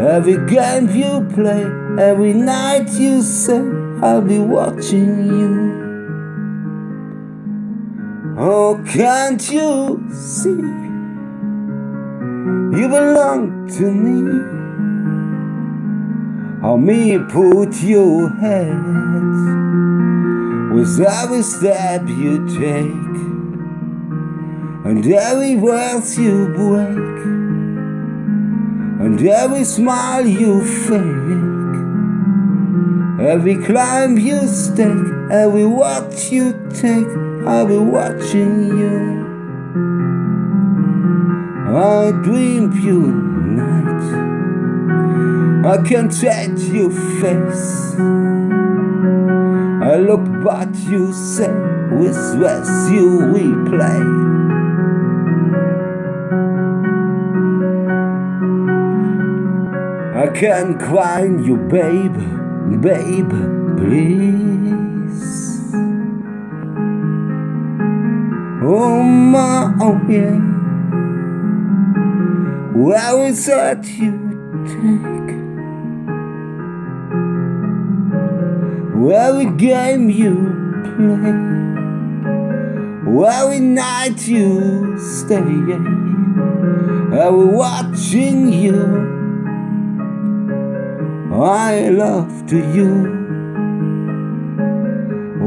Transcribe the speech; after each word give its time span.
every 0.00 0.38
game 0.46 0.88
you 0.88 1.26
play, 1.34 1.64
every 2.02 2.32
night 2.32 2.88
you 2.92 3.22
say, 3.22 3.60
I'll 4.00 4.22
be 4.22 4.38
watching 4.38 5.26
you. 5.26 5.78
Oh, 8.38 8.80
can't 8.86 9.50
you 9.50 10.00
see? 10.12 10.50
You 12.78 12.88
belong 12.88 13.66
to 13.78 13.90
me. 13.90 14.58
How 16.60 16.76
me 16.76 17.18
put 17.18 17.82
your 17.82 18.28
head 18.30 18.74
with 20.72 21.00
every 21.00 21.42
step 21.42 22.06
you 22.08 22.46
take 22.46 23.18
and 24.84 25.04
every 25.06 25.56
breath 25.56 26.18
you 26.18 26.48
break 26.48 27.47
and 29.00 29.20
every 29.26 29.64
smile 29.64 30.26
you 30.26 30.64
fake. 30.64 31.28
Every 33.20 33.56
climb 33.64 34.18
you 34.18 34.46
stake, 34.48 35.06
every 35.30 35.66
walk 35.66 36.12
you 36.32 36.52
take, 36.74 37.06
I'll 37.46 37.66
be 37.66 37.76
watching 37.76 38.66
you. 38.76 39.18
I 41.76 42.10
dream 42.22 42.72
you 42.72 43.00
night. 43.60 44.28
I 45.64 45.82
can't 45.88 46.10
touch 46.10 46.60
your 46.72 46.90
face. 47.20 47.94
I 49.82 49.96
look 49.96 50.24
but 50.42 50.74
you 50.74 51.12
say 51.12 51.52
with 51.90 52.14
stress 52.14 52.90
you 52.90 53.20
replay. 53.34 54.37
I 60.18 60.26
can 60.26 60.76
cry 60.80 61.22
you, 61.26 61.56
babe, 61.56 62.18
babe, 62.82 63.30
please. 63.78 65.22
Oh 68.64 69.00
my, 69.04 69.76
oh 69.80 70.00
yeah. 70.08 70.40
Where 72.74 73.26
is 73.28 73.46
that 73.46 73.86
you 73.86 74.18
take? 74.66 75.38
Every 79.14 79.46
game 79.56 80.10
you 80.10 80.34
play, 80.96 81.30
every 83.24 83.60
night 83.60 84.26
you 84.26 84.98
stay, 84.98 85.36
every 87.16 87.44
watching 87.54 88.52
you. 88.52 89.17
I 91.40 91.88
love 91.90 92.46
to 92.48 92.56
you. 92.74 93.16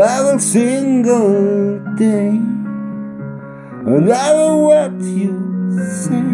Every 0.00 0.40
single 0.40 1.78
day, 1.96 2.28
and 3.86 4.08
every 4.08 4.62
word 4.62 5.02
you 5.02 5.34
say, 6.02 6.24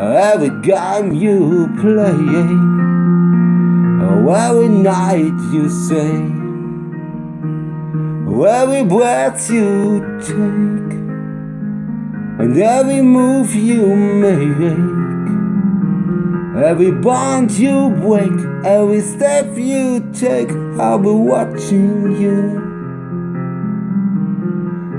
every 0.00 0.50
game 0.62 1.12
you 1.12 1.68
play, 1.80 2.16
every 4.32 4.68
night 4.68 5.38
you 5.52 5.68
say, 5.68 6.12
every 8.48 8.84
breath 8.84 9.50
you 9.50 10.00
take, 10.20 10.92
and 12.40 12.56
every 12.56 13.02
move 13.02 13.54
you 13.54 13.94
make. 13.96 15.05
Every 16.56 16.90
bond 16.90 17.50
you 17.50 17.90
break, 18.00 18.32
every 18.64 19.02
step 19.02 19.58
you 19.58 20.10
take, 20.14 20.50
I'll 20.80 20.98
be 20.98 21.10
watching 21.10 22.16
you. 22.18 22.62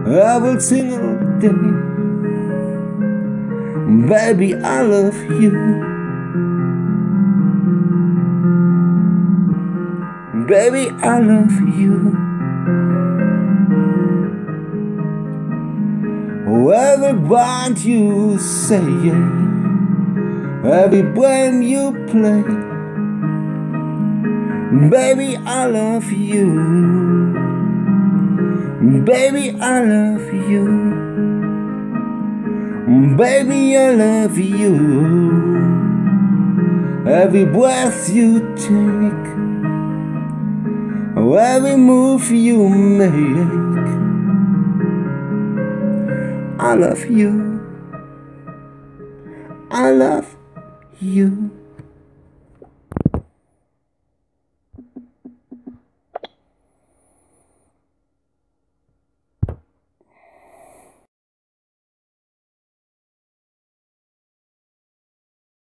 Every 0.06 0.62
single 0.62 1.18
day, 1.40 1.50
baby, 4.08 4.54
I 4.54 4.84
love 4.84 5.18
you. 5.42 5.52
Baby, 10.46 10.92
I 11.02 11.20
love 11.20 11.60
you. 11.76 12.16
Every 16.72 17.14
bond 17.14 17.80
you 17.80 18.38
say, 18.38 19.47
every 20.68 21.02
blame 21.02 21.62
you 21.62 21.92
play. 22.08 22.44
Baby, 24.90 25.38
I 25.46 25.66
love 25.66 26.12
you. 26.12 27.34
Baby, 29.04 29.58
I 29.60 29.84
love 29.84 30.34
you. 30.34 30.66
Baby, 33.18 33.78
I 33.78 33.92
love 33.92 34.38
you. 34.38 34.76
Every 37.06 37.46
breath 37.46 38.10
you 38.10 38.40
take, 38.56 39.28
every 41.18 41.76
move 41.76 42.30
you 42.30 42.70
make. 42.70 43.88
I 46.60 46.74
love 46.76 47.06
you. 47.06 47.58
I 49.70 49.92
love 49.92 50.37
you. 51.02 51.52